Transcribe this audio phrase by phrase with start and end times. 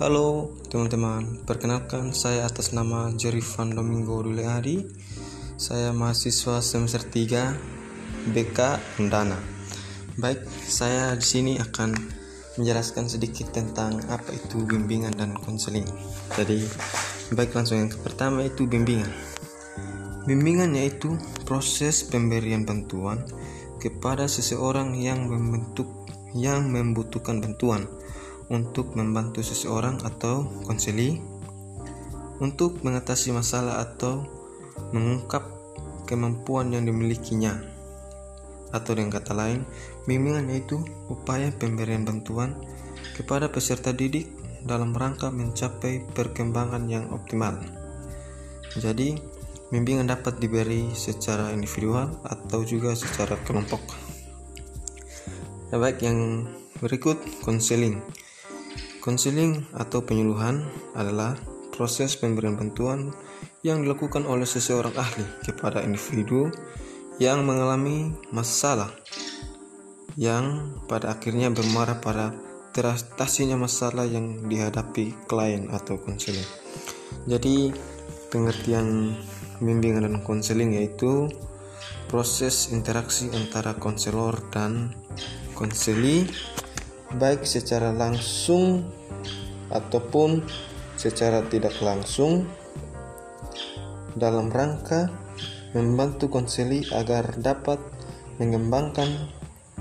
[0.00, 4.80] Halo teman-teman, perkenalkan saya atas nama Van Domingo Dule Adi.
[5.60, 9.36] Saya mahasiswa semester 3 BK Undana.
[10.16, 11.92] Baik, saya di sini akan
[12.56, 15.84] menjelaskan sedikit tentang apa itu bimbingan dan konseling.
[16.32, 16.64] Jadi,
[17.36, 19.12] baik langsung yang pertama itu bimbingan.
[20.24, 21.12] Bimbingan yaitu
[21.44, 23.20] proses pemberian bantuan
[23.76, 25.92] kepada seseorang yang membentuk
[26.32, 27.84] yang membutuhkan bantuan
[28.50, 31.22] untuk membantu seseorang atau konseli
[32.42, 34.26] untuk mengatasi masalah atau
[34.90, 35.46] mengungkap
[36.10, 37.54] kemampuan yang dimilikinya.
[38.74, 39.62] Atau dengan kata lain
[40.06, 42.58] bimbingan yaitu upaya pemberian bantuan
[43.14, 44.26] kepada peserta didik
[44.66, 47.58] dalam rangka mencapai perkembangan yang optimal.
[48.78, 49.18] Jadi
[49.70, 53.82] bimbingan dapat diberi secara individual atau juga secara kelompok.
[55.70, 56.50] Nah, baik yang
[56.82, 58.02] berikut konseling
[59.00, 61.32] Konseling atau penyuluhan adalah
[61.72, 63.08] proses pemberian bantuan
[63.64, 66.52] yang dilakukan oleh seseorang ahli kepada individu
[67.16, 68.92] yang mengalami masalah
[70.20, 72.36] yang pada akhirnya bermuara pada
[72.76, 76.46] teratasinya masalah yang dihadapi klien atau konseling.
[77.24, 77.72] Jadi
[78.28, 79.16] pengertian
[79.64, 81.28] bimbingan dan konseling yaitu
[82.08, 84.94] proses interaksi antara konselor dan
[85.54, 86.26] konseli
[87.16, 88.86] baik secara langsung
[89.70, 90.44] ataupun
[90.94, 92.46] secara tidak langsung
[94.14, 95.10] dalam rangka
[95.72, 97.78] membantu konseli agar dapat
[98.42, 99.30] mengembangkan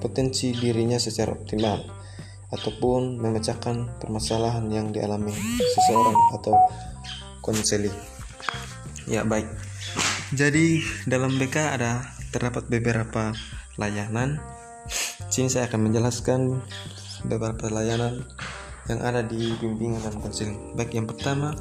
[0.00, 1.80] potensi dirinya secara optimal
[2.50, 6.54] ataupun memecahkan permasalahan yang dialami seseorang atau
[7.40, 7.92] konseli.
[9.06, 9.46] Ya baik.
[10.34, 13.34] Jadi dalam BK ada terdapat beberapa
[13.78, 14.38] layanan.
[15.30, 16.40] Sini saya akan menjelaskan
[17.26, 18.24] beberapa layanan
[18.88, 20.74] yang ada di bimbingan dan konseling.
[20.74, 21.54] Baik yang pertama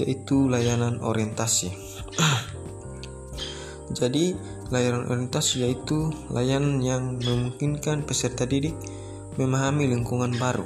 [0.00, 1.72] yaitu layanan orientasi.
[3.98, 4.32] Jadi,
[4.72, 8.72] layanan orientasi yaitu layanan yang memungkinkan peserta didik
[9.36, 10.64] memahami lingkungan baru,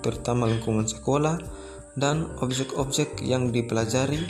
[0.00, 1.36] terutama lingkungan sekolah
[1.98, 4.22] dan objek-objek yang dipelajari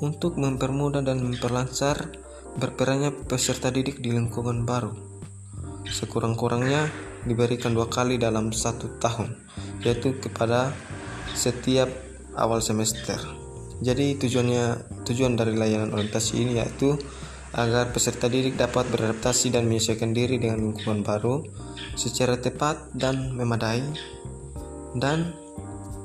[0.00, 2.14] untuk mempermudah dan memperlancar
[2.56, 4.92] berperannya peserta didik di lingkungan baru.
[5.88, 9.36] Sekurang-kurangnya diberikan dua kali dalam satu tahun,
[9.84, 10.72] yaitu kepada
[11.34, 11.88] setiap
[12.36, 13.18] awal semester.
[13.80, 17.00] Jadi tujuannya tujuan dari layanan orientasi ini yaitu
[17.56, 21.42] agar peserta didik dapat beradaptasi dan menyesuaikan diri dengan lingkungan baru
[21.98, 23.82] secara tepat dan memadai
[24.94, 25.34] dan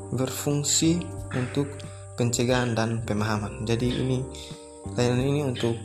[0.09, 1.03] berfungsi
[1.35, 1.69] untuk
[2.15, 3.67] pencegahan dan pemahaman.
[3.67, 4.23] Jadi ini
[4.95, 5.75] layanan ini untuk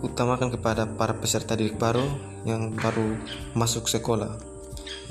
[0.00, 2.04] diutamakan kepada para peserta didik baru
[2.48, 3.20] yang baru
[3.52, 4.40] masuk sekolah.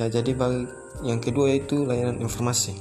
[0.01, 0.65] Ya, jadi bagi
[1.05, 2.73] yang kedua yaitu layanan informasi.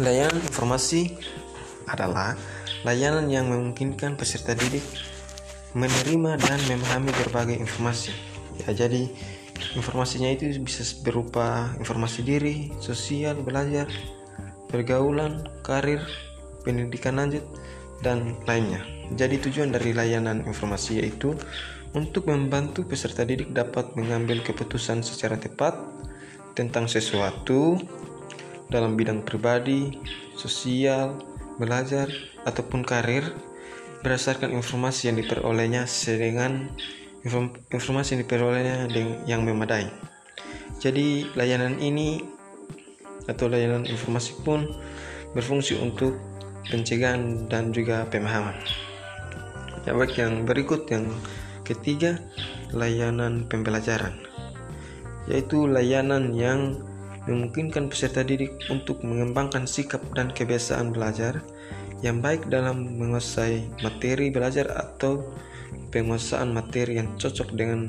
[0.00, 1.14] Layanan informasi
[1.86, 2.34] adalah
[2.82, 4.82] layanan yang memungkinkan peserta didik
[5.76, 8.16] menerima dan memahami berbagai informasi.
[8.64, 9.10] Ya, jadi
[9.76, 13.90] informasinya itu bisa berupa informasi diri, sosial, belajar,
[14.72, 16.00] pergaulan, karir,
[16.64, 17.44] pendidikan lanjut,
[18.02, 18.82] dan lainnya.
[19.14, 21.38] Jadi tujuan dari layanan informasi yaitu
[21.94, 25.78] untuk membantu peserta didik dapat mengambil keputusan secara tepat
[26.58, 27.78] tentang sesuatu
[28.66, 29.94] dalam bidang pribadi,
[30.34, 31.22] sosial,
[31.62, 32.10] belajar,
[32.42, 33.22] ataupun karir
[34.02, 35.86] berdasarkan informasi yang diperolehnya
[36.18, 36.68] dengan
[37.70, 38.76] informasi yang diperolehnya
[39.24, 39.88] yang memadai.
[40.82, 42.20] Jadi layanan ini
[43.30, 44.68] atau layanan informasi pun
[45.32, 46.18] berfungsi untuk
[46.68, 48.83] pencegahan dan juga pemahaman.
[49.84, 51.12] Ya baik yang berikut yang
[51.64, 52.20] Ketiga,
[52.76, 54.20] layanan pembelajaran,
[55.24, 56.76] yaitu layanan yang
[57.24, 61.40] memungkinkan peserta didik untuk mengembangkan sikap dan kebiasaan belajar
[62.04, 65.24] yang baik dalam menguasai materi belajar atau
[65.88, 67.88] penguasaan materi yang cocok dengan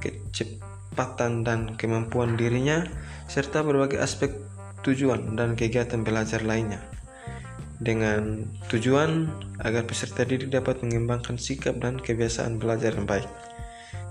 [0.00, 2.88] kecepatan dan kemampuan dirinya
[3.28, 4.32] serta berbagai aspek
[4.80, 6.80] tujuan dan kegiatan belajar lainnya
[7.80, 9.32] dengan tujuan
[9.64, 13.26] agar peserta didik dapat mengembangkan sikap dan kebiasaan belajar yang baik.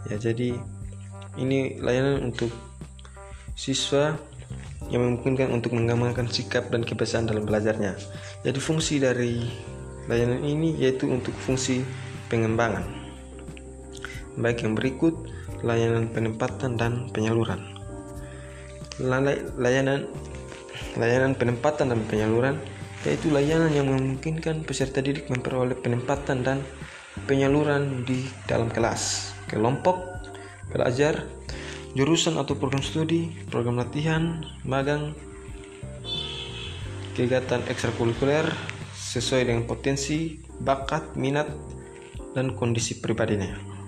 [0.10, 0.58] Ya, jadi
[1.38, 2.50] ini layanan untuk
[3.54, 4.18] siswa
[4.90, 7.94] yang memungkinkan untuk mengembangkan sikap dan kebiasaan dalam belajarnya.
[8.42, 9.46] Jadi fungsi dari
[10.10, 11.86] layanan ini yaitu untuk fungsi
[12.34, 12.82] pengembangan.
[14.42, 15.14] Baik yang berikut
[15.62, 17.62] layanan penempatan dan penyaluran.
[19.62, 20.10] Layanan
[20.98, 22.58] layanan penempatan dan penyaluran
[23.08, 26.60] yaitu layanan yang memungkinkan peserta didik memperoleh penempatan dan
[27.28, 30.04] penyaluran di dalam kelas, kelompok,
[30.72, 31.24] belajar,
[31.96, 35.16] jurusan atau program studi, program latihan, magang,
[37.16, 38.46] kegiatan ekstrakurikuler
[38.94, 41.50] sesuai dengan potensi, bakat, minat,
[42.38, 43.80] dan kondisi pribadinya.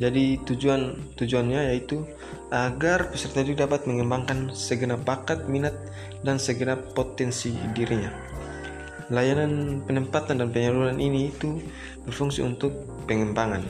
[0.00, 2.08] Jadi tujuan tujuannya yaitu
[2.48, 5.76] agar peserta didik dapat mengembangkan segenap bakat, minat,
[6.24, 8.39] dan segenap potensi dirinya.
[9.10, 11.58] Layanan penempatan dan penyaluran ini itu
[12.06, 12.70] berfungsi untuk
[13.10, 13.66] pengembangan.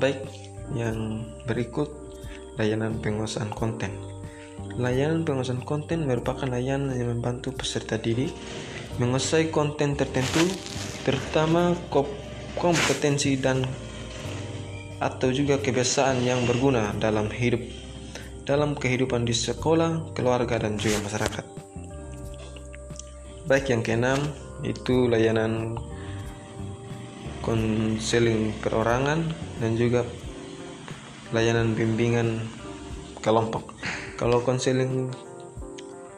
[0.00, 0.24] Baik,
[0.72, 1.92] yang berikut
[2.56, 3.92] layanan penguasaan konten.
[4.80, 8.32] Layanan penguasaan konten merupakan layanan yang membantu peserta didik
[8.96, 10.42] menguasai konten tertentu,
[11.06, 11.76] terutama
[12.58, 13.62] kompetensi dan
[14.98, 17.62] atau juga kebiasaan yang berguna dalam hidup
[18.48, 21.57] dalam kehidupan di sekolah, keluarga dan juga masyarakat.
[23.48, 24.20] Baik yang keenam
[24.60, 25.80] itu layanan
[27.40, 29.24] konseling perorangan
[29.56, 30.04] dan juga
[31.32, 32.44] layanan bimbingan
[33.24, 33.72] kelompok.
[34.20, 35.08] Kalau konseling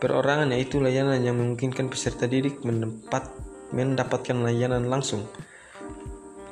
[0.02, 3.30] perorangan yaitu layanan yang memungkinkan peserta didik mendapat,
[3.70, 5.22] mendapatkan layanan langsung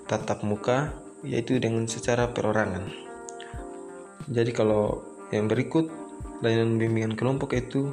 [0.07, 0.95] tatap muka
[1.27, 2.87] yaitu dengan secara perorangan.
[4.31, 5.03] Jadi kalau
[5.35, 5.91] yang berikut
[6.39, 7.91] layanan bimbingan kelompok itu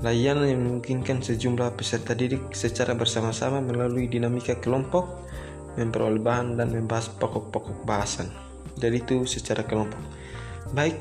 [0.00, 5.04] layanan yang memungkinkan sejumlah peserta didik secara bersama-sama melalui dinamika kelompok
[5.76, 8.32] memperoleh bahan dan membahas pokok-pokok bahasan
[8.80, 10.00] dari itu secara kelompok.
[10.72, 10.96] Baik.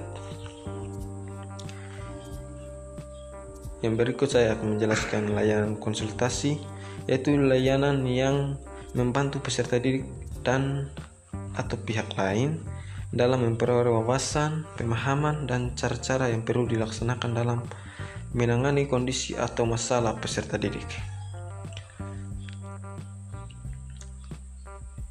[3.79, 6.59] Yang berikut saya akan menjelaskan layanan konsultasi
[7.07, 8.59] yaitu layanan yang
[8.91, 10.03] membantu peserta didik
[10.43, 10.91] dan
[11.55, 12.59] atau pihak lain
[13.09, 17.59] dalam memperoleh wawasan, pemahaman, dan cara-cara yang perlu dilaksanakan dalam
[18.35, 20.87] menangani kondisi atau masalah peserta didik.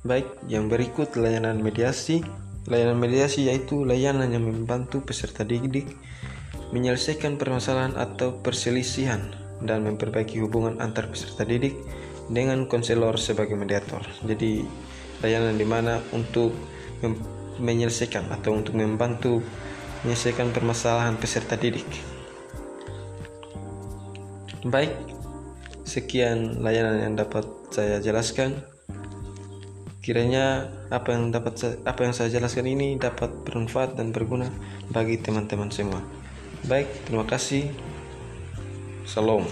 [0.07, 2.25] Baik, yang berikut layanan mediasi
[2.69, 5.89] Layanan mediasi yaitu layanan yang membantu peserta didik
[6.69, 9.25] menyelesaikan permasalahan atau perselisihan
[9.65, 11.73] dan memperbaiki hubungan antar peserta didik
[12.29, 14.05] dengan konselor sebagai mediator.
[14.21, 14.69] Jadi
[15.25, 16.53] layanan di mana untuk
[17.57, 19.41] menyelesaikan atau untuk membantu
[20.05, 21.89] menyelesaikan permasalahan peserta didik.
[24.67, 24.91] Baik,
[25.87, 28.59] sekian layanan yang dapat saya jelaskan.
[30.03, 34.51] Kiranya apa yang dapat apa yang saya jelaskan ini dapat bermanfaat dan berguna
[34.91, 36.03] bagi teman-teman semua.
[36.67, 37.71] Baik, terima kasih.
[39.07, 39.47] Salam.